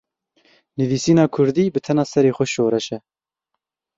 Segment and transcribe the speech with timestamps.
[0.77, 2.97] Nivîsîna kurdî bi tena serê xwe şoreş e.